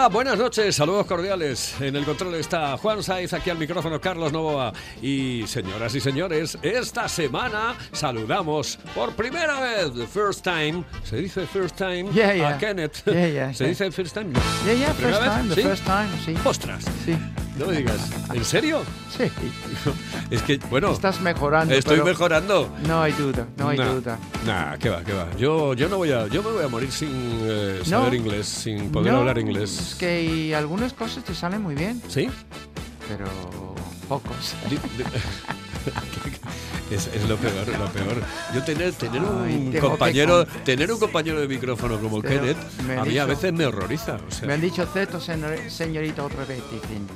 [0.00, 1.74] Hola, buenas noches, saludos cordiales.
[1.78, 4.72] En el control está Juan Saiz, aquí al micrófono Carlos Novoa.
[5.02, 11.46] Y señoras y señores, esta semana saludamos por primera vez, the first time, ¿se dice
[11.46, 12.06] first time?
[12.14, 12.54] Yeah, yeah.
[12.54, 13.04] A Kenneth.
[13.04, 14.32] Yeah, ¿Se dice first time?
[14.64, 15.36] Yeah, yeah, ¿Primera first vez?
[15.36, 15.68] time, the ¿Sí?
[15.68, 16.48] first time, sí.
[16.48, 17.18] Ostras, Sí,
[17.60, 17.98] no me digas,
[18.34, 18.82] ¿en serio?
[19.16, 19.24] sí.
[20.30, 21.74] Es que, bueno, Estás mejorando.
[21.74, 22.70] estoy pero mejorando.
[22.86, 24.18] No hay duda, no hay Nah, duda.
[24.46, 25.28] Nah, qué va, qué va.
[25.36, 27.84] Yo, yo no voy a, yo me voy a morir sin eh, No.
[27.84, 29.78] saber inglés, sin poder No, hablar inglés.
[29.90, 32.28] Es que algunas cosas te salen muy bien, ¿Sí?
[33.08, 33.24] pero
[34.08, 34.54] pocos.
[36.90, 38.20] Es, es lo peor, lo peor.
[38.52, 42.56] Yo tener, tener un que compañero, tener un compañero de micrófono como Pero Kenneth,
[42.98, 44.18] a mí a veces me horroriza.
[44.28, 46.60] o sea, Me han dicho Zeto, señor- señorita, otra vez.
[46.72, 47.06] Dicen,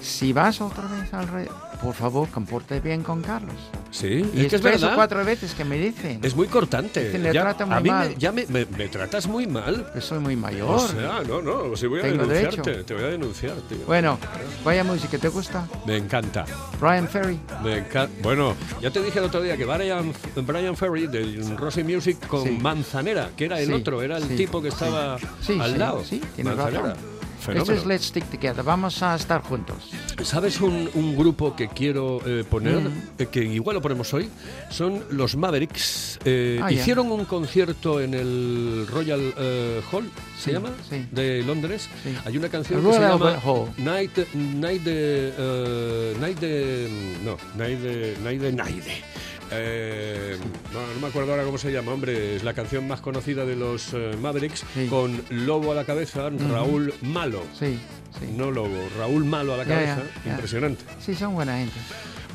[0.00, 1.46] si vas otra vez al rey,
[1.82, 3.54] por favor, comporte bien con Carlos.
[3.90, 4.94] sí, Y es que es tres o verdad.
[4.96, 7.04] cuatro veces que me dicen Es muy cortante.
[7.04, 8.08] Dicen, le Ya- trata muy a mí mal.
[8.10, 9.90] Me, ya me, me- me tratas muy mal.
[9.92, 10.68] que soy muy mayor.
[10.70, 12.84] O sea, no, no, si voy a Tengo denunciarte, derecho.
[12.86, 13.78] te voy a denunciar, tío.
[13.86, 14.18] Bueno,
[14.64, 15.66] vaya música, ¿te gusta?
[15.86, 16.44] Me encanta.
[16.80, 17.38] Brian Ferry.
[17.62, 18.12] Me encanta.
[18.22, 22.44] Bueno, ya te dije el otro día que Brian, Brian Ferry de Rosy Music con
[22.44, 22.50] Sí.
[22.60, 26.04] Manzanera, que era el Sí, otro, era el sí, tipo que estaba al lado.
[26.04, 26.82] sí, tienes Manzanera.
[26.94, 27.17] razón.
[27.38, 27.62] Fenómeno.
[27.62, 28.62] Esto es Let's Stick Together.
[28.64, 29.76] Vamos a estar juntos.
[30.22, 32.92] ¿Sabes un, un grupo que quiero eh, poner, Mm.
[33.18, 34.28] eh, que igual lo ponemos hoy?
[34.70, 36.18] Son los Mavericks.
[36.24, 40.70] Eh, Ah, hicieron un concierto en el Royal eh, Hall, ¿se Sí, llama?
[40.88, 41.06] sí.
[41.12, 41.88] De Londres.
[42.02, 42.14] Sí.
[42.24, 43.68] Hay una canción El que se Royal llama Hall.
[43.78, 45.32] Night, Night de...
[45.38, 46.88] eh, Night de...
[47.24, 48.16] No, Night de...
[48.22, 49.02] Night de Naide.
[49.50, 50.36] Eh,
[50.72, 52.36] no, no me acuerdo ahora cómo se llama, hombre.
[52.36, 54.86] Es la canción más conocida de los eh, Mavericks Sí.
[54.88, 57.42] con Lobo a la cabeza, Raúl Malo.
[57.58, 57.78] Sí,
[58.20, 58.26] sí.
[58.36, 59.96] No Lobo, Raúl Malo a la Ya, cabeza.
[60.16, 60.30] ya, ya.
[60.32, 60.84] Impresionante.
[61.00, 61.76] Sí, son buena gente.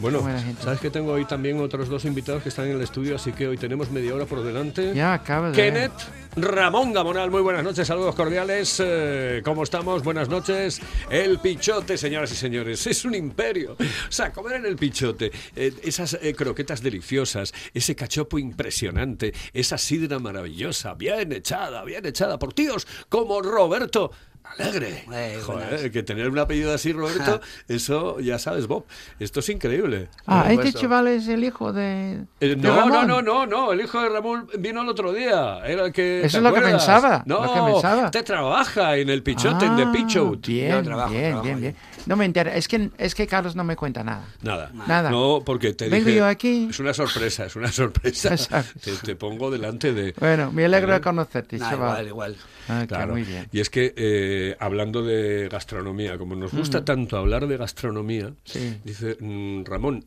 [0.03, 0.22] Bueno,
[0.62, 3.47] sabes que tengo hoy también otros dos invitados que están en el estudio, así que
[3.47, 4.94] hoy tenemos media hora por delante.
[4.94, 5.56] Ya acaba de.
[5.56, 5.94] Kenneth
[6.36, 8.81] Ramón Gamonal, muy buenas noches, saludos cordiales.
[8.84, 10.03] eh, ¿Cómo estamos?
[10.03, 10.81] Buenas noches.
[11.09, 13.78] El Pichote, señoras y señores, es un imperio.
[13.80, 19.78] O sea, comer en el Pichote, eh, esas eh, croquetas deliciosas, ese cachopo impresionante, esa
[19.78, 24.12] sidra maravillosa, bien echada, bien echada por tíos como Roberto.
[24.44, 25.06] Alegre.
[25.12, 28.86] Eh, Joder, que tener un apellido así, Roberto, eso ya sabes, Bob.
[29.20, 30.09] Esto es increíble.
[30.28, 32.26] Ah, este chaval es el hijo de.
[32.40, 33.08] Eh, no, no, Ramón.
[33.08, 35.59] no, no, no, el hijo de Ramón vino el otro día.
[35.66, 36.20] Era el que.
[36.26, 38.12] Eso ¿te es lo que pensaba, No, lo que pensaba.
[38.12, 40.46] te trabaja en el Pichote, en The Ah, Pichot.
[40.46, 41.75] Bien, trabajo, bien, trabajo bien.
[42.06, 42.54] No me entera.
[42.56, 44.25] Es que, es que Carlos no me cuenta nada.
[44.42, 44.72] Nada.
[44.88, 45.10] Nada.
[45.10, 46.18] No, porque te Vengo dije.
[46.18, 46.68] yo aquí.
[46.70, 48.36] Es una sorpresa, es una sorpresa.
[48.84, 50.14] Te, te pongo delante de.
[50.20, 52.08] Bueno, me alegro de conocerte, Nah, chaval.
[52.08, 52.36] igual, igual.
[52.68, 53.14] Ah, Claro.
[53.14, 53.48] muy bien.
[53.52, 58.79] Y es que eh, hablando de gastronomía, como nos gusta tanto hablar de gastronomía, Sí.
[58.83, 60.05] dice mm, Ramón,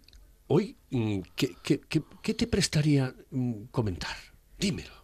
[0.49, 4.17] hoy, mm, ¿qué, qué, qué- qué te prestaría mm, comentar?
[4.59, 4.95] Dímelo.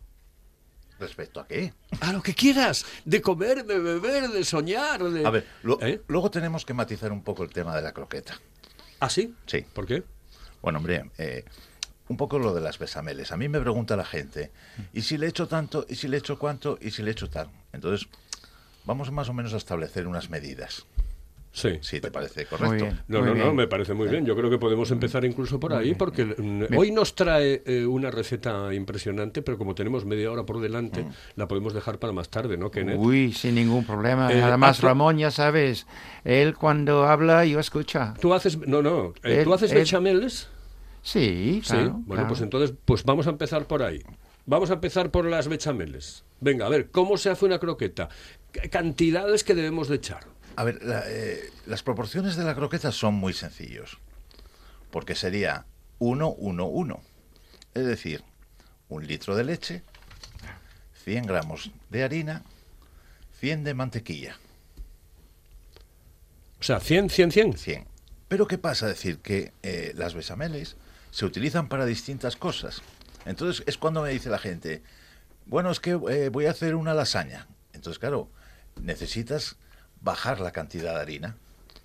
[0.99, 1.73] ¿Respecto a qué?
[2.01, 5.27] A lo que quieras, de comer, de beber, de soñar, de...
[5.27, 6.01] A ver, lo- ¿Eh?
[6.07, 8.39] luego tenemos que matizar un poco el tema de la croqueta.
[9.01, 9.35] ¿Ah, sí?
[9.47, 9.65] Sí.
[9.73, 10.05] ¿Por qué?
[10.63, 11.45] Bueno, hombre, eh,
[12.07, 13.33] un poco lo de las besameles.
[13.33, 14.53] A mí me pregunta la gente,
[14.93, 15.87] ¿y si le echo tanto?
[15.89, 16.79] ¿Y si le echo cuánto?
[16.81, 17.49] ¿Y si le echo tal?
[17.73, 18.07] Entonces,
[18.85, 20.87] vamos más o menos a establecer unas medidas,
[21.55, 21.79] Sí.
[21.83, 22.69] si te parece correcto.
[22.73, 23.01] Muy bien.
[23.09, 24.25] No, muy no, no, me parece muy bien.
[24.25, 28.11] Yo creo que podemos empezar incluso por ahí, porque mm, hoy nos trae eh, una
[28.11, 31.05] receta impresionante, pero como tenemos media hora por delante,
[31.37, 32.97] la podemos dejar para más tarde, ¿no, Kenneth?
[32.99, 34.33] Uy, sin ningún problema.
[34.33, 35.87] Eh, Además, tú- Ramón, ya sabes,
[36.25, 38.15] él cuando habla, yo escucha.
[38.19, 40.49] ¿Tú haces, no, no, eh, Él- ¿tú haces él- bechameles?
[41.03, 41.69] Sí, Sí.
[41.73, 41.91] claro.
[41.91, 42.29] Bueno, claro.
[42.29, 44.01] pues entonces, pues vamos a empezar por ahí.
[44.47, 46.25] Vamos a empezar por las bechameles.
[46.43, 48.09] Venga, a ver, ¿cómo se hace una croqueta?
[48.71, 50.25] Cantidades que debemos de echar.
[50.57, 53.99] A ver, la- eh, las proporciones de la croqueta son muy sencillos,
[54.91, 55.67] porque sería
[56.01, 57.01] 1, 1, 1.
[57.75, 58.25] Es decir,
[58.89, 59.83] un litro de leche,
[61.05, 62.43] 100 gramos de harina,
[63.39, 64.37] 100 de mantequilla.
[66.61, 67.57] O sea, 100, 100, 100.
[67.57, 67.87] 100.
[68.27, 68.89] Pero ¿qué pasa?
[68.89, 70.77] decir que eh, las besameles
[71.13, 72.83] se utilizan para distintas cosas.
[73.27, 74.83] Entonces es cuando me dice la gente,
[75.47, 77.47] bueno, es que eh, voy a hacer una lasaña.
[77.73, 78.29] Entonces, claro,
[78.81, 79.57] necesitas
[80.01, 81.37] bajar la cantidad de harina,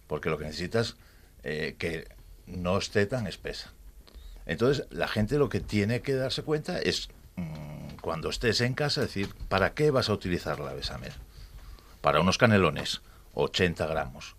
[0.08, 0.96] porque lo que necesitas
[1.44, 2.08] eh, que
[2.46, 3.72] no esté tan espesa.
[4.46, 9.02] Entonces, la gente lo que tiene que darse cuenta es, mm, cuando estés en casa,
[9.02, 11.14] decir, ¿para qué vas a utilizar la besamel?
[12.02, 13.02] Para unos canelones,
[13.34, 14.36] 80 gramos.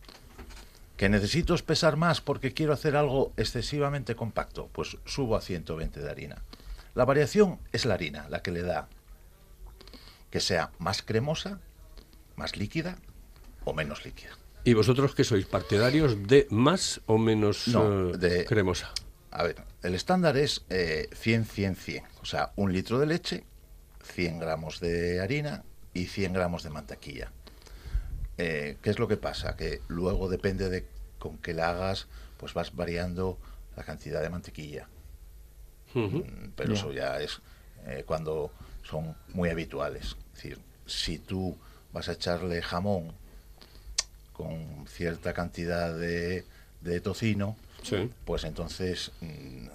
[0.96, 4.68] ¿Que necesito espesar más porque quiero hacer algo excesivamente compacto?
[4.72, 6.42] Pues subo a 120 de harina.
[6.94, 8.88] La variación es la harina, la que le da
[10.30, 11.60] que sea más cremosa,
[12.36, 12.98] más líquida
[13.64, 14.30] o menos líquida.
[14.64, 15.46] ¿Y vosotros qué sois?
[15.46, 18.92] ¿Partidarios de más o menos No, eh, de- cremosa?
[19.30, 22.04] A ver, el estándar es eh, 100, 100, 100.
[22.22, 23.44] O sea, un litro de leche,
[24.02, 25.64] 100 gramos de harina
[25.94, 27.30] y 100 gramos de mantequilla.
[28.36, 29.56] Eh, ¿Qué es lo que pasa?
[29.56, 30.86] Que luego depende de
[31.18, 33.38] con qué la hagas, pues vas variando
[33.76, 34.88] la cantidad de mantequilla.
[35.94, 36.78] Mm, Pero Ya.
[36.78, 37.40] eso ya es
[37.86, 38.52] eh, cuando
[38.88, 40.16] son muy habituales.
[40.34, 41.56] Es decir, si tú
[41.92, 43.12] vas a echarle jamón
[44.32, 46.44] con cierta cantidad de,
[46.80, 48.10] de tocino, Sí.
[48.24, 49.66] pues entonces mm,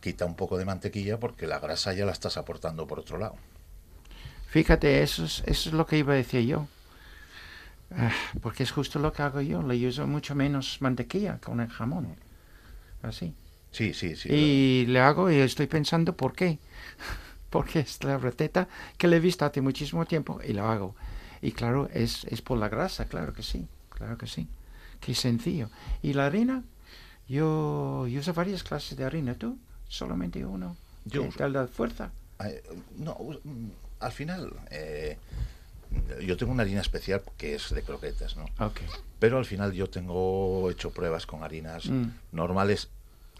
[0.00, 3.36] quita un poco de mantequilla porque la grasa ya la estás aportando por otro lado.
[4.48, 6.66] Fíjate, eso es, eso es lo que iba a decir yo.
[7.90, 8.12] Ah,
[8.42, 9.62] porque es justo lo que hago yo.
[9.62, 12.16] Le uso mucho menos mantequilla con el jamón.
[13.02, 13.34] Así.
[13.70, 14.28] Sí, sí, sí.
[14.32, 16.58] y le hago y estoy pensando por qué.
[17.50, 18.68] Porque es la receta
[18.98, 20.94] que le he visto hace muchísimo tiempo y lo hago.
[21.40, 23.66] Y claro, es, es por la grasa, claro que sí.
[23.90, 24.48] Claro que sí.
[25.00, 25.70] Qué sencillo.
[26.02, 26.62] ¿Y la harina?
[27.28, 29.34] Yo, yo uso varias clases de harina.
[29.34, 29.58] ¿Tú?
[29.88, 30.76] Solamente uno.
[31.04, 32.10] Yo ¿Qué uso- tal la fuerza?
[32.44, 32.62] Eh,
[32.96, 33.68] no, mm,
[34.00, 35.16] al final, eh,
[36.24, 38.44] yo tengo una harina especial que es de croquetas, ¿no?
[39.18, 42.10] Pero al final yo tengo hecho pruebas con harinas Mm.
[42.32, 42.90] normales.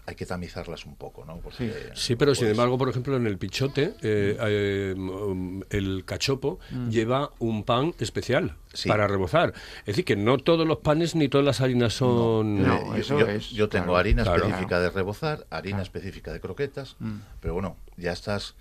[0.09, 1.37] Hay que tamizarlas un poco, ¿no?
[1.37, 6.57] Porque, Sí, pero sin embargo, por ejemplo, en el pichote, eh, eh, mm, el cachopo
[6.89, 8.89] lleva un pan especial Sí.
[8.89, 9.53] para rebozar.
[9.81, 12.63] Es decir, que no todos los panes ni todas las harinas son...
[12.63, 13.97] No, eh, yo- eso yo, es, yo tengo claro.
[13.99, 14.45] harina Claro.
[14.45, 15.83] específica de rebozar, harina Claro.
[15.83, 17.17] específica de croquetas, Mm.
[17.39, 18.55] pero bueno, ya estás,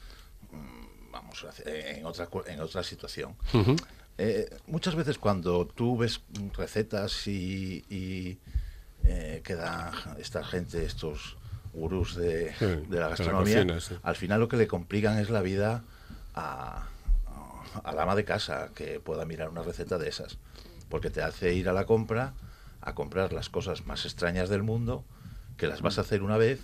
[0.52, 3.36] mm, vamos, en otra, en otra situación.
[4.18, 8.38] Eh, muchas veces cuando tú ves mm, recetas y, y,
[9.04, 11.37] eh, que da esta gente, estos
[11.78, 13.94] gurús de, Sí, de de la la gastronomía, cocina, sí.
[14.02, 15.82] al final lo que le complican es la vida
[16.34, 16.86] a,
[17.84, 20.38] al ama de casa que pueda mirar una receta de esas,
[20.88, 22.34] porque te hace ir a la compra
[22.80, 25.04] a comprar las cosas más extrañas del mundo,
[25.56, 26.60] que las vas a hacer una vez,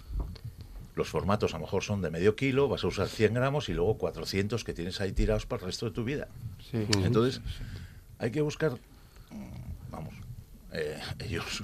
[0.95, 3.75] los formatos a lo mejor son de medio kilo, vas a usar 100 gramos y
[3.75, 6.29] luego 400 que tienes ahí tirados para el resto de tu vida.
[6.71, 6.87] Sí.
[7.03, 7.41] Entonces,
[8.19, 8.73] hay que buscar,
[9.31, 10.15] mm, vamos,
[10.73, 11.63] eh, ellos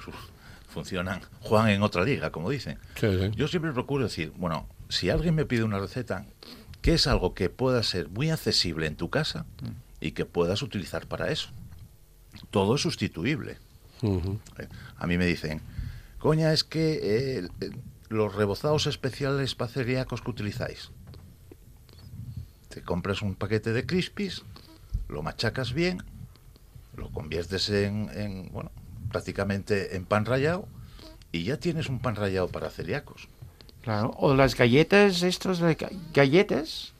[0.71, 2.79] funcionan, juegan en otra liga, como dicen.
[2.99, 3.31] Sí, sí.
[3.37, 6.25] Yo siempre procuro decir, bueno, si alguien me pide una receta,
[6.81, 9.45] que es algo que pueda ser muy accesible en tu casa
[10.01, 11.51] y que puedas utilizar para eso.
[12.51, 13.59] Todo es sustituible.
[14.03, 15.61] Eh, A mí me dicen,
[16.19, 16.93] coña, es que
[17.39, 17.71] eh, eh,
[18.09, 20.91] los rebozados especiales para celíacos que utilizáis.
[22.69, 24.43] Te compras un paquete de crispies,
[25.09, 26.03] lo machacas bien,
[26.97, 28.71] lo conviertes en, en, bueno,
[29.11, 30.67] prácticamente en pan rallado
[31.33, 33.29] y ya tienes un pan rallado para celíacos.
[33.83, 36.93] Claro, o las galletas, estos de ga- galletas.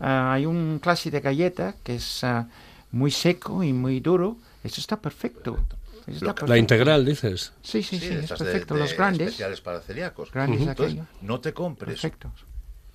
[0.00, 2.48] ah, hay un clase de galleta que es ah,
[2.90, 4.36] muy seco y muy duro.
[4.64, 5.58] Eso está perfecto.
[6.06, 6.52] Eso está Lo- perfecto.
[6.52, 7.52] La integral, dices.
[7.62, 8.74] Sí, sí, sí, es estas de- perfecto.
[8.74, 10.30] de Los grandes, especiales para celíacos.
[10.32, 12.00] grandes Entonces, no te compres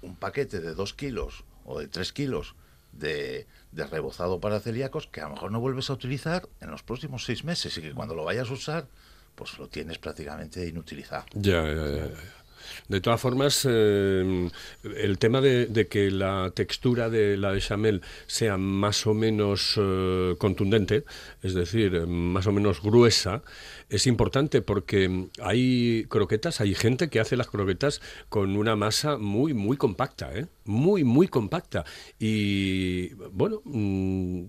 [0.01, 2.55] un paquete de 2 kilos o de 3 kilos
[2.93, 6.83] de, de rebozado para celíacos que a lo mejor no vuelves a utilizar en los
[6.83, 8.87] próximos seis meses y que cuando lo vayas a usar,
[9.35, 11.25] pues lo tienes prácticamente inutilizado.
[11.33, 12.42] Ya, ya, ya, ya.
[12.87, 14.49] De todas formas, eh,
[14.97, 20.35] el tema de, de que la textura de la bechamel sea más o menos eh,
[20.37, 21.03] contundente,
[21.41, 23.43] es decir, más o menos gruesa,
[23.89, 29.53] es importante porque hay croquetas, hay gente que hace las croquetas con una masa muy,
[29.53, 30.47] muy compacta, ¿eh?
[30.65, 31.83] Muy, muy compacta.
[32.19, 34.43] Y, bueno, mm,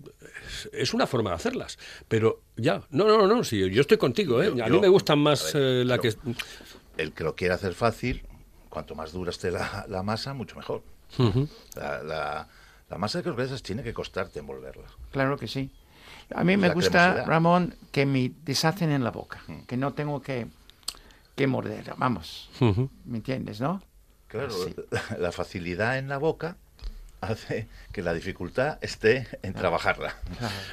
[0.73, 1.77] es- una forma de hacerlas.
[2.07, 4.47] Pero ya, no, no, no, sí, yo estoy contigo, ¿eh?
[4.63, 6.13] A mí me gustan más eh, la que...
[6.97, 8.25] El que lo quiera hacer fácil,
[8.69, 10.83] cuanto más dura esté la, la masa, mucho mejor.
[11.75, 12.47] La, la-
[12.89, 14.91] la masa de croquetas tiene que costarte envolverlas.
[15.11, 15.71] Claro que sí.
[16.35, 17.25] A mí me La gusta, cremosidad.
[17.27, 20.47] Ramón, que me deshacen en la boca, que no tengo que,
[21.35, 21.93] que morder.
[21.97, 22.49] Vamos.
[23.05, 23.81] ¿me entiendes, no?
[24.27, 24.75] Claro, Sí.
[25.19, 26.57] la facilidad en la boca
[27.29, 30.15] hace que la dificultad esté en trabajarla.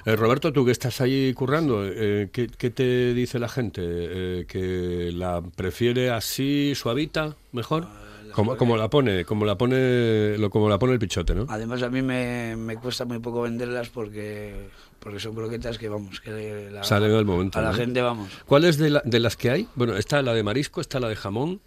[0.06, 3.82] Eh, Roberto, tú que estás ahí currando, eh, ¿qué, qué te dice la gente?
[3.84, 7.86] Eh, ¿Que la prefiere así, suavita, mejor?
[8.34, 11.44] Como, como la pone, como la pone, lo, como la pone el pichote, ¿no?
[11.50, 16.20] Además a mí me, me cuesta muy poco venderlas porque porque son croquetas que vamos
[16.20, 17.74] que la, Salen al momento, a la ¿no?
[17.76, 19.68] gente vamos ¿Cuáles de, la- de las que hay?
[19.74, 21.60] Bueno, está la de marisco, está la de jamón,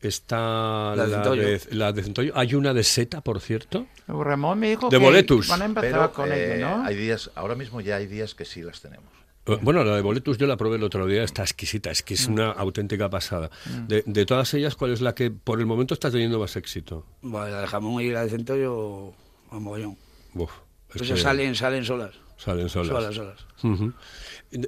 [0.00, 1.42] está La la, de centollo.
[1.42, 2.32] de, la de centollo.
[2.36, 3.86] Hay una de seta, por cierto.
[4.06, 5.48] Ramón me dijo De que boletus.
[5.48, 6.84] van a empezar Pero con eh, ello, ¿no?
[6.84, 9.06] hay días, ahora mismo ya hay días que sí las tenemos.
[9.46, 12.14] Eh, Bueno, la de boletus yo la probé el otro día, está exquisita, es que
[12.14, 12.16] Mm.
[12.18, 13.50] es una auténtica pasada.
[13.88, 17.04] De, de todas ellas, ¿cuál es la que por el momento está teniendo más éxito?
[17.22, 19.12] Bueno, la de jamón y la de centollo,
[19.50, 19.96] a mogollón.
[20.34, 20.50] Uf,
[20.90, 22.12] es Pues que salen, salen solas.
[22.36, 23.14] Salen solas.
[23.14, 23.46] Solas.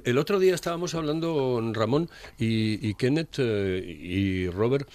[0.03, 4.89] El otro día estábamos hablando, Ramón y, y Kenneth eh, y Robert,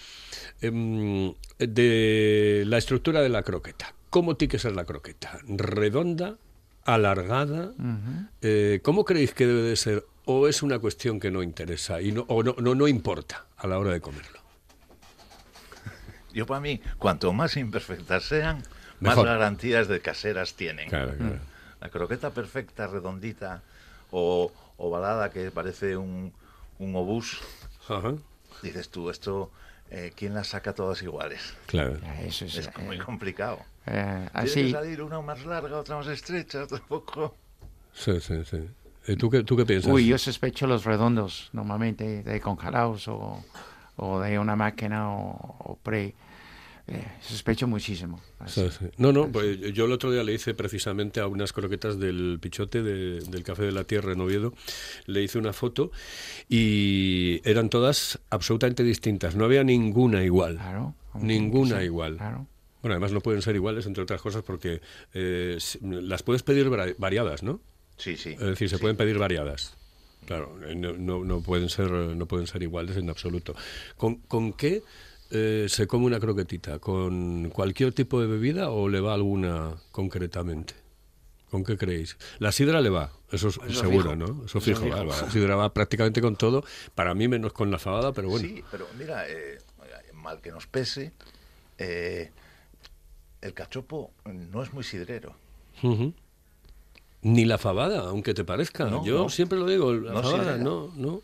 [0.61, 3.95] em, de la estructura de la croqueta.
[4.11, 5.39] ¿Cómo tiene que ser la croqueta?
[5.49, 6.37] ¿Redonda?
[6.85, 7.73] ¿Alargada?
[8.43, 10.05] Eh, ¿Cómo creéis que debe de ser?
[10.27, 13.67] ¿O es una cuestión que no interesa y no, o no, no, no importa a
[13.67, 14.41] la hora de comerlo?
[16.35, 18.63] Yo para mí, cuanto más imperfectas sean,
[19.01, 19.25] Mejor.
[19.25, 20.89] más garantías de caseras tienen.
[20.89, 21.54] Claro, claro.
[21.85, 23.61] La croqueta perfecta, redondita
[24.11, 26.33] o ovalada que parece un,
[26.79, 27.43] un obús,
[27.91, 28.15] Ajá,
[28.63, 29.51] dices tú, esto,
[29.91, 31.55] eh, ¿quién las saca todas iguales?
[31.67, 31.99] claro.
[32.23, 33.59] Eso es, Es eh, muy complicado.
[33.87, 37.35] eh, Tiene que así, salir una más larga, otra más estrecha, otra poco.
[37.93, 38.67] Sí, sí, sí.
[39.07, 39.93] ¿Y tú qué, tú qué piensas?
[39.93, 43.45] uy, yo sospecho los redondos, normalmente de congelados o,
[43.99, 46.15] o de una máquina o, o pre.
[46.87, 48.21] Eh, sospecho muchísimo.
[48.39, 48.63] así.
[48.99, 52.83] No, no, pues yo el otro día le hice precisamente a unas croquetas del Pichote,
[52.83, 54.53] de- del Café de la Tierra en Oviedo,
[55.07, 55.91] le hice una foto
[56.49, 60.57] y eran todas absolutamente distintas, no había ninguna igual.
[60.57, 60.95] Claro.
[61.21, 62.17] Ninguna igual.
[62.17, 62.47] Claro.
[62.83, 64.81] Bueno, además no pueden ser iguales, entre otras cosas, porque
[65.15, 67.61] eh, las puedes pedir vari- variadas, ¿no?
[67.97, 68.31] Sí, sí.
[68.31, 68.81] Es decir, se sí.
[68.81, 69.77] pueden pedir variadas.
[70.27, 73.55] Claro, eh, no, no, no pueden ser no pueden ser iguales en absoluto.
[73.97, 74.83] ¿Con, con qué
[75.35, 76.79] eh, se come una croquetita?
[76.79, 80.75] ¿Con cualquier tipo de bebida o le va alguna concretamente?
[81.51, 82.17] ¿Con qué creéis?
[82.41, 84.17] La sidra le va, eso es Eso seguro, fijo.
[84.17, 84.27] ¿no?
[84.45, 84.97] Eso Eso fijo, fijo.
[84.97, 85.21] va, va.
[85.23, 86.65] La sidra va prácticamente con todo,
[86.95, 88.47] para mí menos con la fabada, pero bueno.
[88.49, 89.59] Sí, pero mira, eh,
[90.15, 91.13] mal que nos pese,
[91.79, 92.31] eh,
[93.41, 95.35] el cachopo no es muy sidrero.
[97.23, 98.85] Ni la fabada, aunque te parezca.
[98.87, 99.29] No, Yo no.
[99.29, 101.21] siempre lo digo, la No fabada, no, no.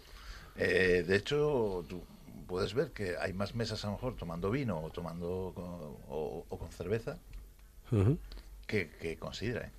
[0.57, 2.03] Eh, de hecho, tú
[2.51, 5.65] puedes ver que hay más mesas a lo mejor tomando vino o tomando con-
[6.09, 7.17] o, o con cerveza
[7.93, 8.19] Ujú.
[8.67, 9.67] que, que con sidra.
[9.69, 9.71] ¿eh?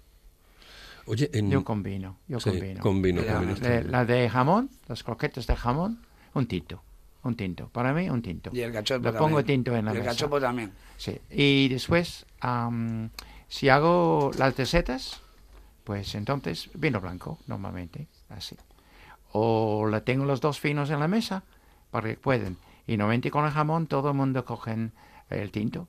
[1.05, 1.49] Oye, en...
[1.51, 2.79] Yo combino, yo Sí, combino.
[2.81, 3.91] con vino, La, con vino está de, bien.
[3.91, 5.99] la de jamón, las croquetas de jamón,
[6.33, 6.81] un tinto.
[7.23, 7.67] Un tinto.
[7.69, 8.49] Para mí, un tinto.
[8.53, 10.13] Y el cachopo Le pongo tinto en la Y el mesa.
[10.13, 10.71] cachopo también.
[10.97, 11.19] Sí.
[11.29, 13.09] Y después, am,
[13.49, 15.19] si hago las recetas,
[15.83, 18.55] pues entonces vino blanco, normalmente, así.
[19.33, 21.43] O la tengo los dos finos en la mesa,
[21.91, 22.57] para que pueden.
[22.87, 24.91] Y normalmente con el jamón todo el mundo cogen
[25.29, 25.87] el tinto.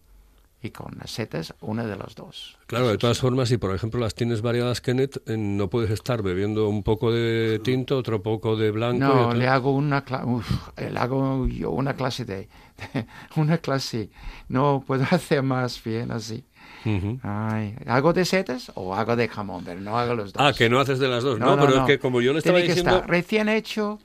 [0.64, 2.56] Y con las setas, una de los dos.
[2.68, 6.22] Claro, de todas formas, si por ejemplo las tienes variadas, Kenneth, eh, no puedes estar
[6.22, 8.96] bebiendo un poco de tinto, otro poco de blanco.
[8.96, 12.48] y No, otro- le hago una uf, le hago yo una clase de,
[13.36, 14.10] una clase.
[14.48, 16.44] No puedo hacer más bien así.
[16.84, 17.18] Ujú.
[17.24, 19.64] Ay, ¿Hago de setas o hago de jamón?
[19.64, 20.40] Pero no hago los dos.
[20.46, 21.40] Ah, que no haces de las dos.
[21.40, 22.98] No, pero es que como yo le estaba Tiene que diciendo...
[22.98, 23.98] estar recién hecho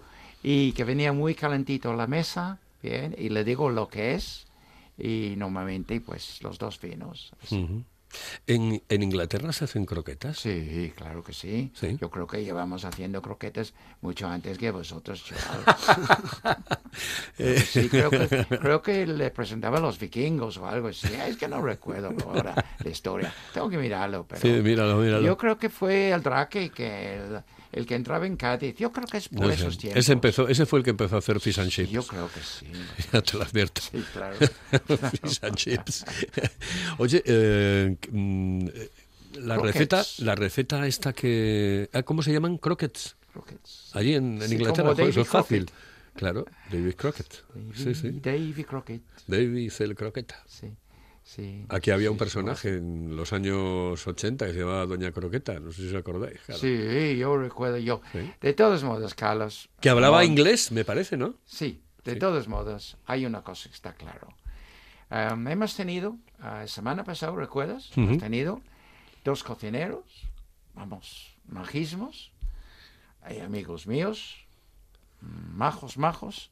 [0.43, 4.45] y que venía muy calentito a la mesa, bien, y le digo lo que es.
[4.97, 6.79] Y normalmente, pues, los dos.
[7.51, 7.83] Ujú.
[8.47, 10.39] ¿En, ¿En Inglaterra se hacen croquetas?
[10.39, 11.71] Sí, claro que sí.
[11.75, 11.97] Sí.
[12.01, 15.23] Yo creo que llevamos haciendo croquetas mucho antes que vosotros.
[17.37, 18.27] Eh, Sí, creo que,
[18.59, 21.07] creo que le presentaba a los vikingos o algo así.
[21.13, 23.31] Es que no recuerdo ahora la historia.
[23.53, 25.21] Tengo que mirarlo, pero Sí, míralo, míralo.
[25.23, 28.75] yo creo que fue el Drake que el, el que entraba en Cádiz.
[28.77, 29.53] Yo creo que es por No sé.
[29.55, 29.99] esos tiempos.
[29.99, 31.89] Ese, empezó, ese fue el que empezó a hacer fish and chips.
[31.91, 32.65] Yo creo que sí.
[33.13, 33.81] Ya te lo advierto.
[33.81, 34.35] Sí, claro.
[35.21, 36.05] fish and chips.
[36.97, 38.89] Oye, eh, mm, eh,
[39.41, 39.73] la Croquettes.
[39.79, 41.89] receta, la receta esta que...
[41.93, 42.57] ah, ¿Cómo se llaman?
[42.57, 43.15] Croquets.
[43.33, 43.91] Croquettes.
[43.93, 45.65] Allí en, en Sí, Inglaterra, eso Davy es fácil.
[45.65, 45.87] Crockett.
[46.15, 47.43] Claro, David Crockett.
[47.75, 48.09] Sí, sí.
[48.23, 49.03] Davy Crockett.
[49.27, 50.43] David el Croqueta.
[50.47, 50.71] Sí,
[51.27, 51.65] sí.
[51.69, 55.59] Aquí había Sí, un sí, personaje en los años 80 que se llamaba Doña Croqueta,
[55.59, 56.39] no sé si os acordáis.
[56.45, 56.59] claro.
[56.61, 58.01] Sí, yo recuerdo yo.
[58.13, 58.31] Sí.
[58.41, 59.69] De todos modos, Carlos.
[59.81, 61.35] Que hablaba inglés, me parece, ¿no?
[61.45, 62.19] Sí, de Sí.
[62.19, 64.29] todos modos, hay una cosa que está claro.
[65.09, 67.91] Em, hemos tenido, ah, semana pasada, ¿recuerdas?
[67.91, 68.01] Ujú.
[68.01, 68.61] Hemos tenido
[69.25, 70.03] dos cocineros,
[70.73, 72.31] vamos, majismos,
[73.21, 74.45] hay amigos míos,
[75.21, 76.51] majos, majos,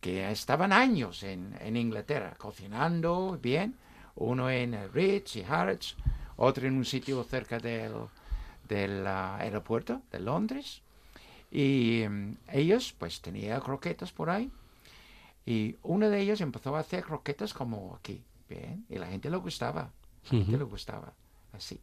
[0.00, 3.74] que estaban años en, en Inglaterra cocinando bien,
[4.16, 5.96] uno en Ritz y Harrods,
[6.36, 7.92] otro en un sitio cerca del,
[8.68, 10.82] del ah, aeropuerto de Londres.
[11.50, 14.50] Y em, ellos, pues, tenían croquetas por ahí.
[15.46, 18.84] Y uno de ellos empezó a hacer croquetas como aquí, bien.
[18.88, 19.90] Y la gente le gustaba.
[20.24, 21.12] La gente le gustaba,
[21.52, 21.80] así.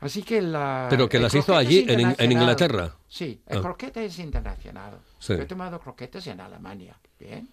[0.00, 0.88] Así que la...
[0.90, 2.32] Pero que las hizo allí, en, en.
[2.32, 2.92] Inglaterra.
[3.08, 3.62] Sí, el Ah.
[3.62, 4.98] croqueta es internacional.
[5.20, 5.34] Sí.
[5.36, 7.48] Yo he tomado croquetas en Alemania, bien.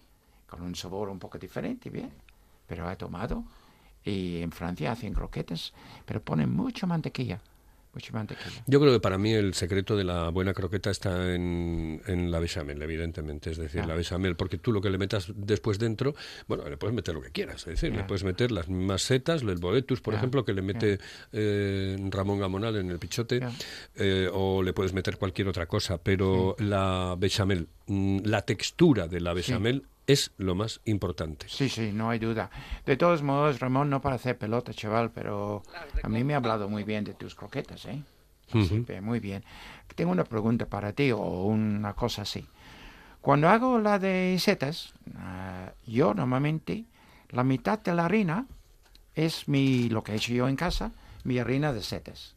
[0.48, 2.12] Con un sabor un poco diferente, bien.
[2.70, 3.42] Pero he tomado.
[4.04, 5.74] Y en Francia hacen croquetas,
[6.06, 7.40] pero ponen mucha mantequilla.
[7.92, 8.62] mucha mantequilla.
[8.68, 12.38] Yo creo que para mí el secreto de la buena croqueta está en, en la
[12.38, 13.50] bechamel, evidentemente.
[13.50, 13.86] Es decir, Ah.
[13.88, 16.14] la bechamel, porque tú lo que le metas después dentro,
[16.46, 17.62] bueno, le puedes meter lo que quieras.
[17.62, 21.00] Es decir, le puedes meter las mismas setas, el boletus, por ejemplo, que le mete
[21.32, 23.40] eh, Ramón Gamonal en el pichote,
[23.96, 25.98] eh, o le puedes meter cualquier otra cosa.
[25.98, 31.46] Pero la bechamel, mm, la textura de la bechamel es lo más importante.
[31.48, 32.50] Sí, sí, no hay duda.
[32.86, 35.62] De todos modos, Ramón, no para hacer pelota, chaval, pero
[36.02, 38.02] a mí me ha hablado muy bien de tus croquetas, ¿eh?
[38.52, 39.44] Sí, pe- muy bien.
[39.94, 42.44] Tengo una pregunta para ti o una cosa así.
[43.20, 46.84] Cuando hago la de setas, ah, yo normalmente
[47.28, 48.46] la mitad de la harina
[49.14, 50.90] es mi lo que he hecho yo en casa,
[51.24, 52.34] mi harina de setas.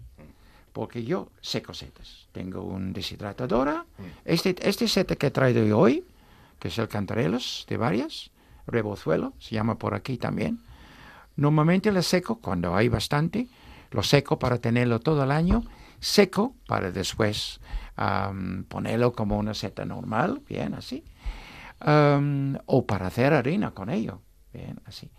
[0.74, 2.28] Porque yo seco setas.
[2.32, 3.86] Tengo un deshidratadora.
[4.26, 6.04] Este, este seta que he traído hoy,
[6.60, 8.32] que es el cantarelos de varias,
[8.68, 10.60] rebozuelo, se llama por aquí también.
[11.36, 13.48] Normalmente lo seco cuando hay bastante,
[13.92, 15.64] lo seco para tenerlo todo el año,
[16.00, 17.60] seco para después
[17.96, 21.04] am, ponerlo como una seta normal, bien así,
[22.66, 24.22] o para hacer harina con ello,
[24.54, 25.12] bien así.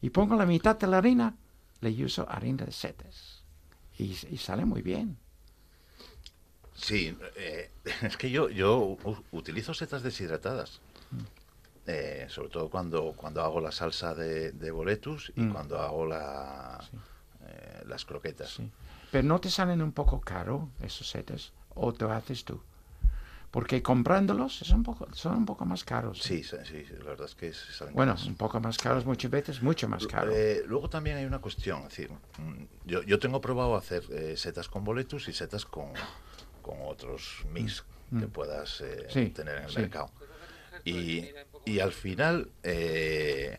[0.00, 1.34] Y pongo la mitad de la harina,
[1.80, 3.44] le uso harina de setas
[3.98, 5.18] y sale muy bien.
[6.88, 7.70] Sí, eh,
[8.02, 8.96] es que yo, yo
[9.32, 10.80] utilizo setas deshidratadas.
[11.10, 11.18] Mm.
[11.90, 15.52] Eh, sobre todo cuando, cuando hago la salsa de, de boletus y Mm.
[15.52, 16.78] cuando hago la,
[17.46, 18.50] eh, las croquetas.
[18.50, 18.70] Sí.
[19.10, 22.60] Pero no te salen un poco caro esos setas, o te haces tú.
[23.50, 26.20] Porque comprándolos es un poco, son un poco más caros.
[26.22, 28.26] Sí, sí, sí, la verdad es que salen Bueno, caras.
[28.28, 30.30] un poco más caros muchas veces, mucho más caro.
[30.34, 34.36] Eh, luego también hay una cuestión, es decir, mm, yo, yo tengo probado hacer eh,
[34.36, 35.90] setas con boletus y setas con,
[36.68, 37.82] con otros mix
[38.18, 39.12] que puedas eh, Mm.
[39.12, 39.78] Sí, tener en el sí.
[39.80, 40.10] mercado.
[40.84, 41.24] Y,
[41.64, 43.58] y al final, eh,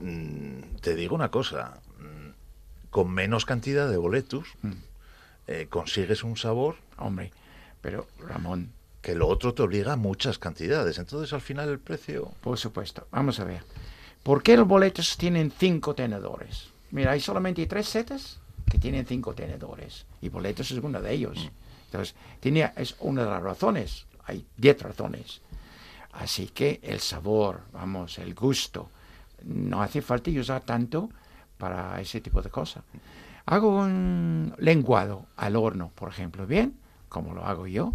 [0.00, 4.72] mm, te digo una cosa, mm, con menos cantidad de boletus Mm.
[5.48, 7.30] eh, consigues un sabor Hombre,
[7.82, 8.72] pero Ramón,
[9.02, 10.98] que lo otro te obliga a muchas cantidades.
[10.98, 12.32] Entonces al final el precio...
[12.40, 13.62] por supuesto, vamos a ver.
[14.22, 16.70] ¿Por qué los boletos tienen cinco tenedores?
[16.90, 20.06] Mira, hay solamente tres setas que tienen cinco tenedores.
[20.22, 21.50] Y boletos es uno de ellos.
[21.86, 24.06] Entonces, tiene, es una de las razones.
[24.24, 25.40] Hay diez razones.
[26.12, 28.90] Así que el sabor, vamos, el gusto,
[29.44, 31.10] no hace falta usar tanto
[31.58, 32.84] para ese tipo de cosas.
[33.44, 36.76] Hago un lenguado al horno, por ejemplo, bien,
[37.08, 37.92] como lo hago yo,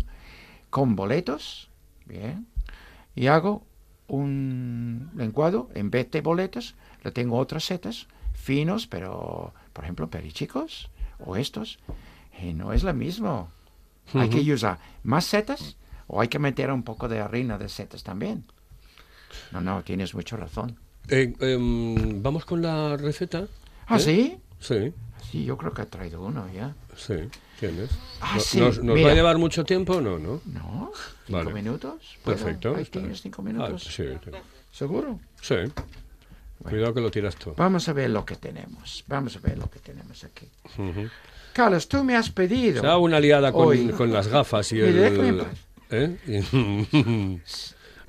[0.69, 1.69] con boletos,
[2.05, 2.47] bien,
[3.15, 3.63] y hago
[4.07, 10.89] un lenguado, en vez de boletos, le tengo otras setas, finos, pero, por ejemplo, perichicos,
[11.19, 11.79] o estos,
[12.41, 13.49] y no es lo mismo.
[14.13, 18.03] Hay que usar más setas o hay que meter un poco de harina de setas
[18.03, 18.43] también.
[19.51, 20.77] No, no, tienes mucha razón.
[21.07, 23.47] Eh, em, Vamos con la receta.
[23.87, 23.99] ¿Ah, ¿Eh?
[23.99, 24.37] sí?
[24.59, 24.93] Sí,
[25.31, 26.75] Sí, yo creo que he traído uno ya.
[26.97, 27.13] sí,
[27.59, 27.89] tienes.
[28.19, 30.01] Ah, No- sí, ¿Nos, nos va a llevar mucho tiempo?
[30.01, 30.41] No, no.
[30.45, 30.91] ¿No?
[31.25, 31.53] ¿Cinco Vale.
[31.53, 32.17] minutos?
[32.25, 32.75] Perfecto.
[32.75, 33.83] Ahí tienes cinco Ah, minutos.
[33.83, 34.31] sí, sí.
[34.73, 35.19] ¿Seguro?
[35.41, 35.55] Sí.
[36.69, 37.53] Cuidado que lo tiras tú.
[37.57, 39.03] Vamos a ver lo que tenemos.
[39.07, 40.47] Vamos a ver lo que tenemos aquí.
[40.77, 41.09] Ujú.
[41.53, 42.81] Carlos, tú me has pedido.
[42.81, 43.89] Se da una liada con, Hoy.
[43.89, 45.37] con las gafas y el...
[45.37, 45.47] paz.
[45.89, 47.39] ¿Eh?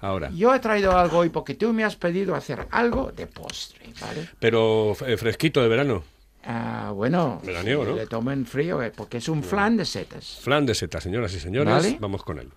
[0.01, 0.31] Ahora.
[0.35, 4.29] Yo he traído algo hoy porque tú me has pedido hacer algo de postre, ¿vale?
[4.41, 6.03] Pero eh, fresquito de verano.
[6.45, 7.95] Ah, bueno, Veraniego, ¿no?
[7.95, 10.39] le tomen frío eh, porque es un flan de setas.
[10.41, 11.73] Flan de seta, señoras y señores.
[11.73, 11.99] Vale.
[12.01, 12.51] Vamos con él.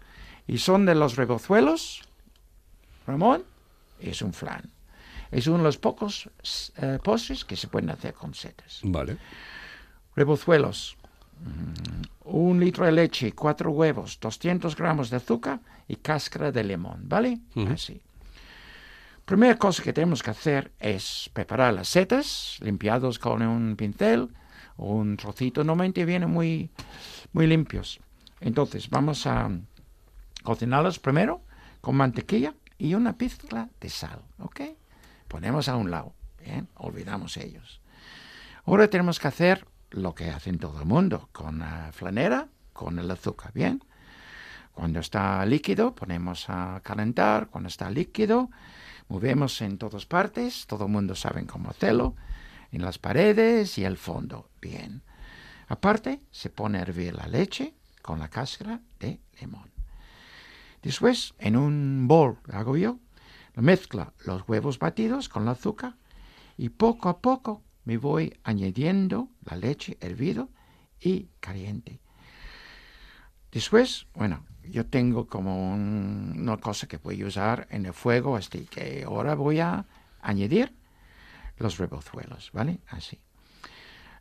[0.48, 2.02] Y son de los rebozuelos,
[3.06, 3.44] Ramón,
[4.00, 4.72] es un flan.
[5.36, 6.30] Es uno de los pocos
[6.78, 8.80] eh, postres que se pueden hacer con setas.
[8.84, 9.18] Vale.
[10.16, 10.96] Rebozuelos,
[11.42, 17.02] mm, un litro de leche, cuatro huevos, 200 gramos de azúcar y cáscara de limón,
[17.10, 17.42] ¿vale?
[17.70, 18.02] Así.
[19.26, 24.30] Primera cosa que tenemos que hacer es preparar las setas, limpiados con un pincel
[24.78, 25.66] o un trocito.
[25.66, 26.70] Normalmente vienen muy,
[27.34, 28.00] muy limpios.
[28.40, 29.50] Entonces vamos a
[30.44, 31.42] cocinarlos primero
[31.82, 34.62] con mantequilla y una pizca de sal, ¿ok?
[35.28, 37.82] Ponemos a un lado, bien, olvidamos ellos.
[38.66, 43.10] Ahora tenemos que hacer lo que hacen todo el mundo, con la flanera, con el
[43.10, 43.82] azúcar, ¿bien?
[44.76, 47.48] Cuando está líquido, ponemos a calentar.
[47.48, 48.52] Cuando está líquido,
[49.08, 50.68] movemos en todas partes.
[50.68, 52.16] Todo el mundo sabe cómo hacerlo.
[52.74, 54.50] En las paredes y el fondo.
[54.62, 55.02] Bien.
[55.68, 59.72] Aparte, se pone a hervir la leche con la cáscara de limón.
[60.84, 63.00] Después, en un bol, hago yo,
[63.62, 65.96] mezcla los huevos batidos con el azúcar
[66.58, 70.50] y poco a poco me voy añadiendo la leche hervido
[71.00, 72.00] y caliente.
[73.52, 78.36] Después, bueno, yo tengo como un- una cosa que voy a usar en el fuego,
[78.36, 79.86] así que ahora voy a
[80.22, 80.74] añadir
[81.58, 82.80] los rebozuelos, ¿vale?
[82.88, 83.22] Así.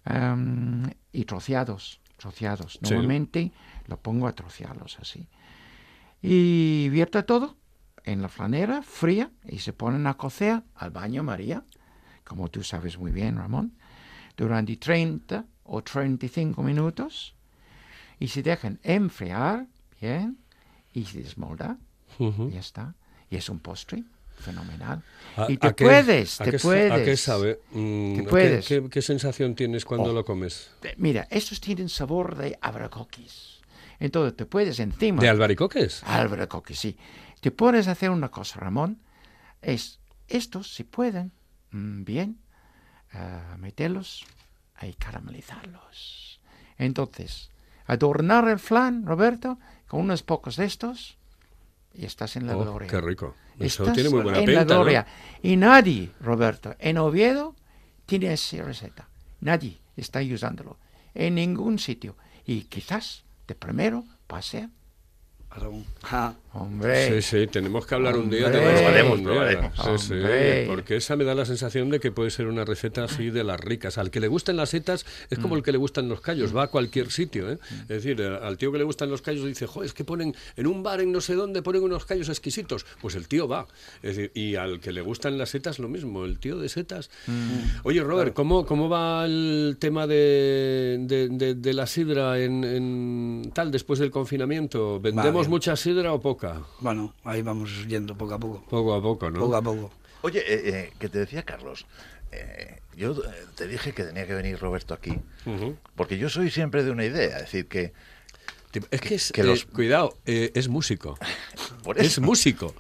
[0.05, 2.75] Am, y troceados, troceados.
[2.75, 2.79] Sí.
[2.83, 3.53] Normalmente
[3.87, 5.27] lo pongo a trocearlos así.
[6.23, 7.57] Y vierte todo
[8.05, 11.65] en la flanera fría y se ponen a cocer al baño María,
[12.25, 13.73] como tú sabes muy bien, Ramón,
[14.37, 17.35] durante 30 o 35 minutos
[18.19, 19.67] y se dejan enfriar
[20.01, 20.39] bien
[20.93, 21.79] y se desmolda.
[22.19, 22.51] Ujú.
[22.51, 22.95] Ya está.
[23.31, 24.05] Y es un postre
[24.39, 25.03] fenomenal.
[25.37, 26.93] ¿A- y te a qué- puedes, a te qué sa- puedes.
[26.93, 27.61] ¿A qué sabe?
[27.73, 28.67] Mm, Te ¿qué- puedes.
[28.69, 30.13] ¿Qué, qué sensación tienes cuando Oh.
[30.13, 30.71] lo comes?
[30.81, 33.61] Te- Mira, estos tienen sabor de albaricoques.
[34.01, 35.23] Entonces te puedes encima.
[35.23, 36.03] ¿De albaricoques?
[36.05, 36.97] albaricoques, sí.
[37.45, 39.03] Te puedes hacer una cosa, Ramón.
[39.61, 41.31] Es estos, si pueden,
[41.73, 42.39] mm, bien,
[43.13, 44.25] ah, meterlos
[44.81, 46.41] y caramelizarlos.
[46.79, 47.51] Entonces,
[47.85, 51.19] adornar el flan, Roberto, con unos pocos de estos
[51.93, 52.89] y estás en la Oh, gloria.
[52.89, 53.35] qué rico.
[53.59, 54.81] Eso Estás tiene muy buena en pinta, la ¿no?
[54.81, 55.07] gloria.
[55.43, 57.55] Y nadie, Roberto, en Oviedo
[58.07, 59.11] tiene esa receta.
[59.43, 60.79] Nadie está usándolo.
[61.13, 62.17] En ningún sitio.
[62.47, 64.71] Y quizás de primero pase.
[65.51, 65.85] Ramón.
[66.05, 66.37] Ja.
[66.55, 67.21] Hombre.
[67.21, 69.15] Sí, sí, tenemos que hablar un día de día.
[69.23, 69.73] probaremos.
[70.01, 70.15] Sí, sí,
[70.69, 73.59] porque esa me da la sensación de que puede ser una receta así de las
[73.59, 73.99] ricas.
[73.99, 75.43] Al que le gusten las setas es Mm.
[75.43, 77.51] como el que le gustan los callos, va a cualquier sitio.
[77.51, 77.59] ¿eh?
[77.83, 80.35] Es decir, eh, al tío que le gustan los callos dice, jo, es que ponen
[80.57, 82.87] en un bar en no sé dónde ponen unos callos exquisitos.
[83.03, 83.67] Pues el tío va.
[84.03, 87.11] Es decir, y al que le gustan las setas lo mismo, el tío de setas.
[87.27, 87.81] Mm.
[87.83, 93.51] Oye, Robert, ¿cómo, ¿cómo va el tema de, de- de- de la sidra en, en
[93.53, 95.01] tal después del confinamiento?
[95.01, 96.44] ¿Vendemos mucha sidra o poca?
[96.81, 98.65] Bueno, ahí vamos yendo poco a poco.
[98.69, 99.41] Poco a poco, ¿no?
[99.41, 99.91] Poco a poco.
[100.23, 101.87] Oye, eh, eh, que te decía Carlos,
[102.33, 105.19] eh, yo eh, te dije que tenía que venir Roberto aquí,
[105.97, 107.93] porque yo soy siempre de una idea, es decir, que
[108.91, 111.19] Es que es, que eh, los- cuidado, eh, es músico.
[111.85, 112.75] por Es músico.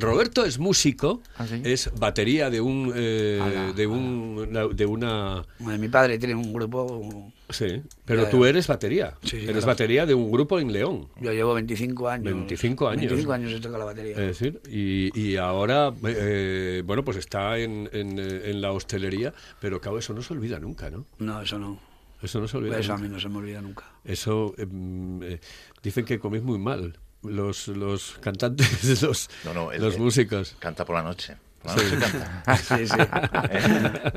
[0.00, 1.60] Roberto es músico, ¿Ah, sí?
[1.64, 6.52] es batería de un eh, Ala, de un de una Bueno, mi padre tiene un
[6.52, 9.14] grupo, sí, pero Ya, tú eres batería.
[9.22, 9.66] Sí, sí, eres claro.
[9.68, 11.08] batería de un grupo en León.
[11.20, 12.24] yo llevo 25 años.
[12.24, 13.00] 25 años.
[13.02, 14.12] 25 años he tocado la batería.
[14.12, 19.32] Es decir, y, y ahora, eh, bueno, pues está en, en, eh, en la hostelería,
[19.60, 21.04] pero claro, eso no se olvida nunca, ¿no?
[21.18, 21.78] No, eso no.
[22.20, 23.84] Eso no se olvida Eso a mí no se me olvida nunca.
[24.04, 25.40] Eso em, eh,
[25.82, 30.56] dicen que coméis muy mal los, los cantantes, los, No, no, el- los músicos.
[30.58, 31.36] canta por la noche.
[31.62, 32.56] Por la noche canta.
[32.56, 32.96] Sí, sí.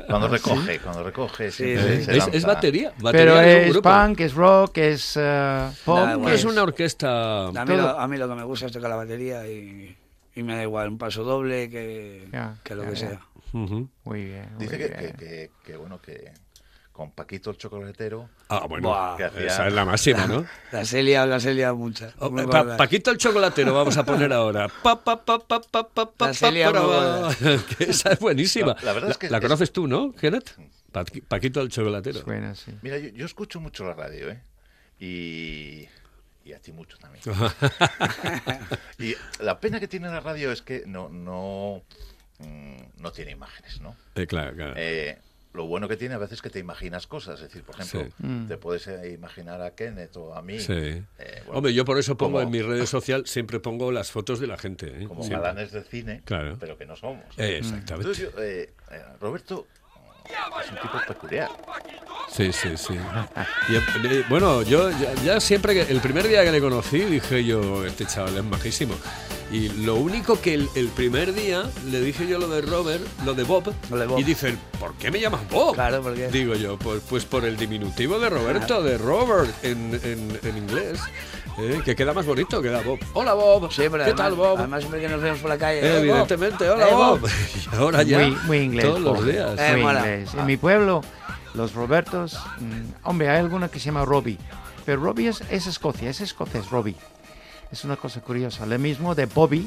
[0.06, 1.64] Cuando recoge, cuando recoge, sí.
[1.76, 3.90] se Es, es batería, batería Pero es grupo.
[3.90, 6.28] punk, es rock, es eh, pop.
[6.28, 7.48] Es una orquesta.
[7.48, 9.96] A mí, lo, a mí lo que me gusta es tocar la batería y,
[10.36, 12.28] y me da igual un paso doble que,
[12.62, 13.20] que lo que sea.
[13.52, 14.48] Muy bien.
[14.54, 15.12] muy Dice que, bien.
[15.12, 16.32] que, que- que, bueno, que
[16.92, 19.16] con Paquito el chocolatero, Ah, bueno, Buah.
[19.16, 20.44] que hacía- esa es la máxima, ¿no?
[20.72, 22.14] La Celia, la Celia, muchas.
[22.18, 22.76] Oh, pa- gordas.
[22.76, 24.68] Paquito el chocolatero vamos a poner ahora.
[24.82, 26.70] Pa, pa, pa, pa, pa, pa, pa, La Celia
[27.78, 28.74] esa es buenísima.
[28.80, 30.50] La- la verdad es que la es- conoces tú, ¿no, Kenneth?
[30.92, 32.20] Pa- Paquito el chocolatero.
[32.20, 32.72] Suena así.
[32.82, 34.42] Mira, yo, yo escucho mucho la radio, ¿eh?
[35.00, 35.88] Y,
[36.44, 37.22] y a ti mucho también.
[38.98, 41.82] y la pena que tiene la radio es que no, no,
[42.38, 43.96] mm, no tiene imágenes, ¿no?
[44.14, 44.74] Eh, claro, claro.
[44.76, 45.18] Eh,
[45.54, 47.34] lo bueno que tiene a veces es que te imaginas cosas.
[47.40, 48.26] Es decir, por ejemplo, Sí.
[48.26, 48.46] Mm.
[48.48, 50.58] te puedes eh, imaginar a Kenneth o a mí.
[50.60, 50.72] Sí.
[50.72, 51.04] eh,
[51.44, 54.40] bueno, Hombre, yo por eso pongo como- en mis redes sociales, siempre pongo las fotos
[54.40, 54.86] de la gente.
[55.02, 55.06] ¿eh?
[55.06, 55.40] Como Siempre.
[55.42, 56.56] galanes de cine, Claro.
[56.58, 57.24] pero que no somos.
[57.36, 58.08] Eh, exactamente.
[58.22, 58.30] Entonces,
[58.88, 59.66] yo, Roberto
[60.62, 61.48] es un tipo peculiar.
[62.30, 62.94] Sí, sí, sí.
[63.68, 67.84] Y, bueno, yo ya, ya siempre, que el primer día que le conocí, dije yo,
[67.84, 68.94] este chaval es majísimo.
[69.52, 73.34] Y lo único que el, el primer día le dije yo lo de Robert, lo
[73.34, 74.18] de Bob, Lo de Bob.
[74.18, 75.74] y dicen, ¿por qué me llamas Bob?
[75.74, 80.38] Claro, porque Digo yo, pues, pues por el diminutivo de Roberto, de Robert en, en-
[80.42, 81.00] en inglés,
[81.58, 82.98] eh, que queda más bonito, queda Bob.
[83.12, 84.58] Hola Bob, Sí, pero ¿qué además, tal Bob?
[84.58, 85.80] además siempre que nos vemos por la calle.
[85.80, 85.98] Eh, "Eh, Bob".
[86.08, 87.28] evidentemente, hola Eh, Bob.
[87.72, 88.86] Y ahora ya, muy, muy inglés.
[88.86, 89.58] todos los pobre, días.
[89.60, 89.98] Eh, muy mola.
[90.00, 90.30] inglés.
[90.34, 91.02] En mi pueblo,
[91.52, 94.38] los Robertos, mm, hombre, hay alguno que se llama Robbie,
[94.86, 96.96] pero Robbie es, es Escocia, es escocés, Robbie.
[97.72, 98.66] Es una cosa curiosa.
[98.66, 99.66] Lo mismo de Bobby,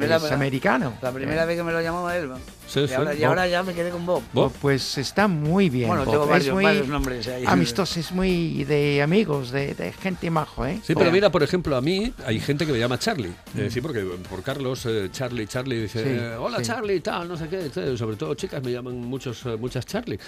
[0.00, 0.94] es la- americano.
[1.02, 2.28] La primera Eh, vez que me lo llamó él.
[2.28, 2.36] ¿no?
[2.68, 4.22] Sí, y, sí, ahora, y ya me quedé con Bob.
[4.32, 4.52] Bob.
[4.60, 5.88] Pues está muy bien.
[5.88, 6.12] Bueno, Bob.
[6.12, 7.44] tengo es varios, muy varios nombres ahí.
[7.46, 10.80] amistoso, es muy de amigos, de, de gente majo, ¿eh?
[10.84, 13.32] Sí, pero mira, por ejemplo, a mí hay gente que me llama Charlie.
[13.48, 16.64] Es decir, porque por Carlos, eh, Charlie, Charlie dice, Sí, eh, hola sí.
[16.64, 17.68] Charlie, tal, no sé qué.
[17.70, 17.98] tal.
[17.98, 20.18] Sobre todo chicas me llaman muchos, eh, muchas Charlie.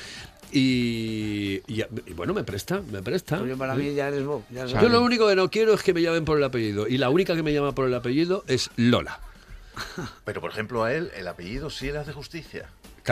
[0.51, 3.39] Y, y- y bueno, me presta, me presta.
[3.39, 3.81] Pues yo para Sí.
[3.83, 4.43] mí ya eres Bob.
[4.51, 4.91] ya Yo sabes.
[4.91, 6.87] lo único que no quiero es que me llamen por el apellido.
[6.89, 9.21] Y la única que me llama por el apellido es Lola.
[10.25, 12.69] Pero, por ejemplo, a él el apellido sí le hace justicia.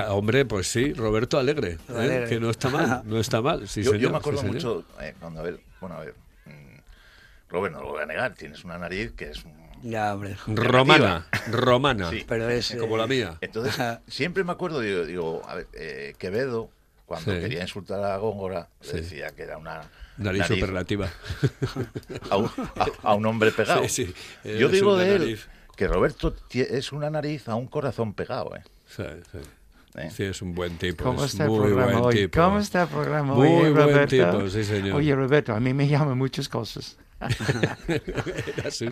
[0.08, 1.78] Hombre, pues sí, Roberto Alegre, ¿eh?
[1.96, 2.28] Alegre.
[2.28, 3.66] que no está mal, no está mal.
[3.68, 4.54] Sí, yo, me acuerdo sí, señor.
[4.54, 6.14] mucho eh, cuando, a ver, bueno, a ver,
[6.46, 6.78] mm,
[7.48, 9.44] Robert, no lo voy a negar, tienes una nariz que es...
[9.82, 10.36] Ya, hombre.
[10.46, 12.24] Romana, romana, Sí.
[12.28, 12.76] Pero es.
[12.78, 13.38] como eh, la mía.
[13.40, 13.74] Entonces,
[14.06, 16.70] siempre me acuerdo, digo, digo a ver, eh, Quevedo,
[17.06, 17.40] cuando Sí.
[17.40, 18.92] quería insultar a Góngora, Sí.
[18.94, 19.80] le decía que era una
[20.18, 21.08] Nariz, nariz superlativa.
[22.30, 22.46] a, un,
[22.76, 23.82] a- a un hombre pegado.
[23.88, 24.12] Sí,
[24.44, 25.48] sí, Yo digo de él nariz.
[25.80, 28.54] Que Roberto es una nariz a un corazón pegado.
[28.54, 28.62] ¿eh?
[28.86, 29.38] Sí, sí.
[29.94, 30.10] ¿Eh?
[30.10, 31.02] Sí, es un buen tipo.
[31.02, 32.14] ¿Cómo es está el muy programa buen hoy?
[32.16, 32.38] tipo.
[32.38, 34.30] ¿Cómo está el programa Muy hoy, eh, buen Roberto?
[34.30, 34.96] tipo, sí, señor.
[34.96, 36.98] Oye, Roberto, a mí me llaman muchas cosas.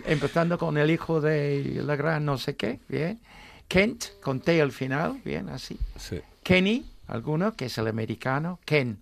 [0.07, 3.19] Empezando con el hijo de la gran no sé qué, bien.
[3.67, 5.77] Kent, con T al final, bien, así.
[5.95, 6.19] Sí.
[6.41, 8.59] Kenny, alguno, que es el americano.
[8.65, 8.97] Ken.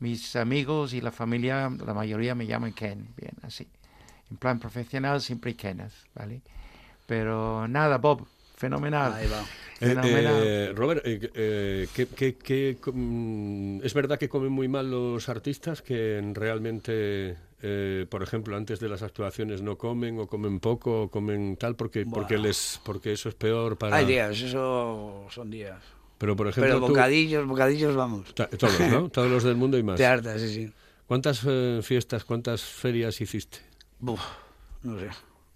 [0.00, 3.66] Mis amigos y la familia, la mayoría me llaman Ken, bien, así.
[4.30, 6.42] En plan profesional, siempre Kenneth, ¿vale?
[7.12, 9.12] Pero nada, Bob, fenomenal.
[9.12, 9.44] Ahí va.
[9.82, 14.90] Eh, eh, Robert, eh, eh, ¿qué- qué- qué, mm, ¿es verdad que comen muy mal
[14.90, 15.82] los artistas?
[15.82, 21.08] ¿Que realmente, eh, por ejemplo, antes de las actuaciones no comen o comen poco o
[21.10, 21.76] comen tal?
[21.76, 23.94] Porque, porque, les, porque eso es peor para...
[23.96, 25.82] Hay días, eso son días.
[26.16, 28.34] Pero, por ejemplo, Pero tú- bocadillos, bocadillos, vamos.
[28.34, 29.08] Todos, ¿no?
[29.12, 29.98] Todos los del mundo y más.
[29.98, 30.72] Te hartas, sí, sí.
[31.06, 33.58] ¿Cuántas eh, fiestas, cuántas ferias hiciste?
[33.98, 34.22] Buf,
[34.82, 35.08] no sé,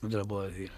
[0.03, 0.71] no te lo puedo decir.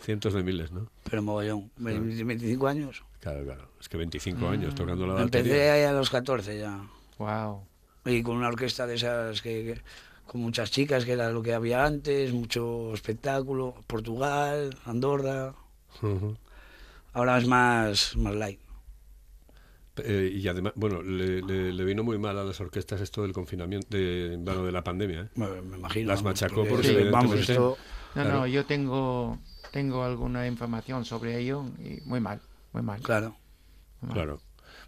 [0.00, 0.88] Cientos de miles, ¿no?
[1.08, 1.70] Pero mogollón.
[1.76, 3.02] Ve- 25 años.
[3.20, 3.68] Claro, claro.
[3.80, 5.40] Es que 25 años tocando la batería.
[5.40, 6.80] Empecé ahí a los 14 ya.
[7.18, 7.62] Wow.
[8.06, 9.82] Y con una orquesta de esas que, que-
[10.26, 13.74] con muchas chicas, que era lo que había antes, mucho espectáculo.
[13.86, 15.54] Portugal, Andorra.
[17.12, 18.60] Ahora es más, más light.
[20.04, 23.32] Eh, y además, bueno, le, le- le vino muy mal a las orquestas esto del
[23.32, 25.22] confinamiento, de, bueno, de la pandemia.
[25.22, 25.28] ¿eh?
[25.34, 26.08] Me, me imagino.
[26.08, 27.76] Las machacó Porque, porque Sí, vamos, esto...
[28.14, 28.38] No, Claro.
[28.40, 29.38] no, yo tengo,
[29.72, 32.40] tengo alguna información sobre ello y muy mal,
[32.72, 33.00] muy mal.
[33.00, 33.36] Claro.
[34.00, 34.14] muy mal.
[34.14, 34.40] Claro.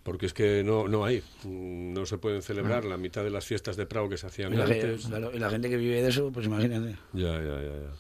[0.03, 3.45] Porque es que no, no hay, mm, no se pueden celebrar la mitad de las
[3.45, 5.07] fiestas de Prado que se hacían Y la, antes.
[5.07, 6.97] claro, y la gente que vive de eso, pues imagínate.
[7.13, 7.91] Ya, ya, ya, ya.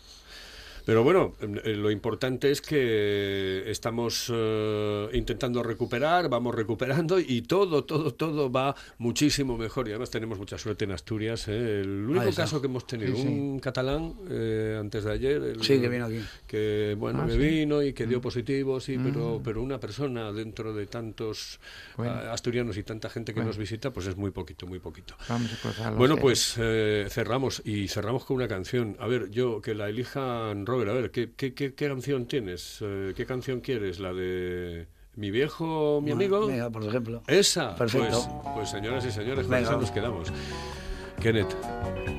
[0.90, 7.85] Pero bueno, eh, lo importante es que estamos eh, intentando recuperar, vamos recuperando y todo,
[7.85, 9.87] todo, todo va muchísimo mejor.
[9.87, 11.46] Y además tenemos mucha suerte en Asturias.
[11.46, 11.83] ¿eh?
[11.83, 12.42] El único está.
[12.42, 13.29] caso que hemos tenido, Sí, sí.
[13.29, 15.40] un catalán eh, antes de ayer.
[15.40, 16.22] el- Sí, que vino aquí.
[16.48, 17.38] Que bueno, Ah, me sí.
[17.38, 21.61] vino y que dio positivo, sí, pero, pero una persona dentro de tantos
[21.98, 22.14] Bueno.
[22.14, 23.50] ah, asturianos y tanta gente que Bueno.
[23.50, 25.14] nos visita, pues es muy poquito, muy poquito.
[25.29, 25.53] Vamos
[25.85, 28.96] a Bueno, pues eh, cerramos y cerramos con una canción.
[28.98, 32.78] A ver, yo que la elijan Robert, a ver, ¿qué, qué, qué, qué canción tienes?
[32.80, 33.98] Eh, ¿Qué canción quieres?
[34.00, 36.46] ¿La de mi viejo, mi amigo?
[36.46, 37.22] Venga, por ejemplo.
[37.26, 37.74] Esa.
[37.76, 38.08] Perfecto.
[38.42, 40.32] Pues, pues, señoras y señores, con esa nos quedamos.
[41.20, 41.54] Kenneth,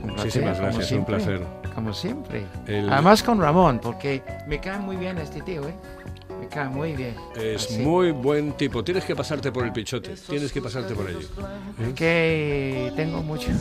[0.04, 1.41] Un muchísimas gracias, un siempre, placer.
[1.74, 2.45] Como siempre.
[2.67, 5.74] El- Además con Ramón, porque me cae muy bien este tío, ¿eh?
[6.72, 7.16] Muy bien.
[7.36, 7.80] Es Así.
[7.80, 8.84] muy buen tipo.
[8.84, 10.16] Tienes que pasarte por el pichote.
[10.30, 11.28] Tienes que pasarte por allí.
[11.80, 11.94] ¿eh?
[11.96, 13.56] que tengo muchos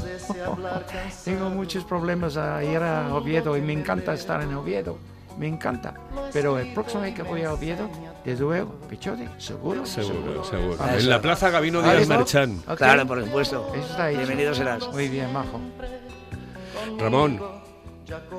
[1.24, 4.98] tengo muchos problemas a ir a Oviedo y me encanta estar en Oviedo
[5.38, 5.94] me encanta
[6.32, 7.88] pero el próximo vez que voy a Oviedo
[8.24, 10.76] desde luego Pichote seguro Seguro, seguro.
[10.80, 12.16] Ah, En la Plaza Gabino ¿Vale, Díaz Bob?
[12.18, 12.62] Merchán.
[12.68, 12.76] Ok.
[12.76, 13.72] Claro, por supuesto.
[13.74, 14.18] Eso está hecho.
[14.18, 14.88] Bienvenido serás.
[14.92, 15.60] muy bien majo
[16.98, 17.40] Ramón,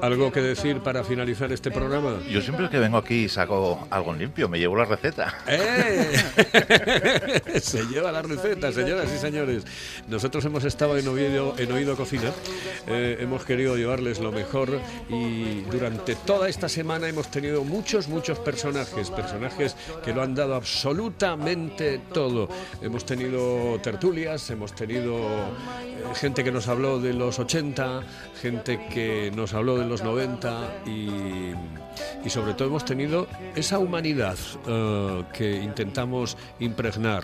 [0.01, 2.19] ¿algo que decir para finalizar este programa?
[2.29, 5.33] Yo siempre que vengo aquí saco algo limpio, me llevo la receta.
[5.47, 6.11] ¡Eh!
[7.61, 9.63] Se lleva la receta, señoras y señores.
[10.07, 12.31] Nosotros hemos estado en Oído, en Oído Cocina.
[12.87, 14.79] Eh, hemos querido llevarles lo mejor
[15.09, 19.09] y durante toda esta semana hemos tenido muchos, muchos personajes.
[19.09, 22.49] Personajes que lo han dado absolutamente todo.
[22.81, 28.01] Hemos tenido tertulias, hemos tenido eh, gente que nos habló de los 80,
[28.41, 31.53] gente que nos habló de los 90 y,
[32.25, 34.35] y sobre todo hemos tenido esa humanidad
[34.67, 37.23] eh, que intentamos impregnar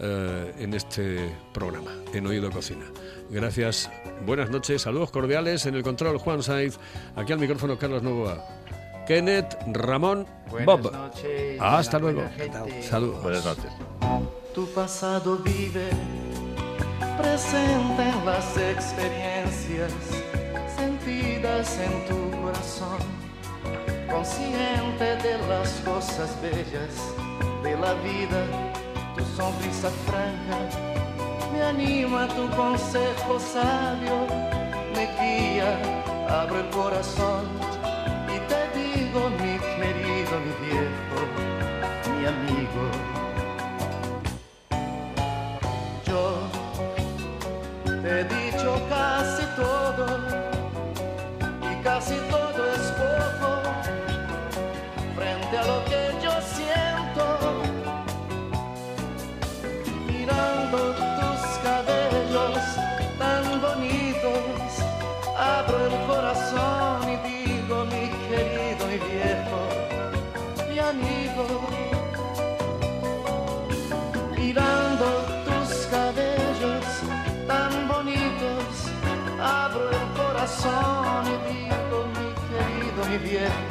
[0.00, 2.86] eh, en este programa, en Oído Cocina.
[3.30, 3.90] Gracias,
[4.24, 6.78] buenas noches, saludos cordiales en el control Juan Saiz,
[7.16, 8.42] aquí al micrófono Carlos Novoa.
[9.06, 10.92] Kenneth, Ramón, Buenas Bob.
[10.92, 12.34] noches, Hasta buena luego.
[12.36, 12.82] gente.
[12.82, 13.22] Saludos.
[13.22, 13.64] Buenas noches.
[14.54, 15.88] Tu pasado vive
[17.18, 19.92] presente en las experiencias
[21.38, 22.98] sentidas en tu corazón,
[24.10, 27.14] consciente de las cosas bellas
[27.62, 28.44] de la vida,
[29.16, 30.58] tu sonrisa franca
[31.52, 34.26] me anima tu consejo sabio,
[34.94, 35.78] me guía,
[36.28, 37.46] abro el corazón
[83.18, 83.67] corazón